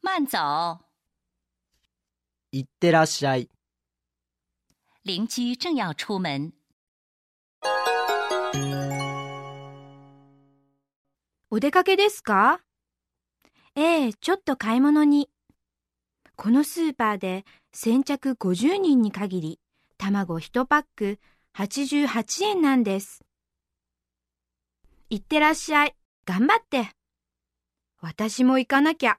[0.00, 0.80] 慢走。
[2.52, 3.50] いってらっしゃい。
[5.04, 6.52] 邻居正要出门，
[11.50, 12.60] お出かけですか？
[13.74, 15.28] ええ、ちょっと買い物に。
[16.36, 19.58] このスーパーで先着50人に限り、
[19.98, 21.18] 卵1パック
[21.56, 23.24] 88円なんです。
[25.08, 25.96] いってらっしゃい。
[26.24, 26.88] 頑張って。
[28.00, 29.18] 私も行かなきゃ。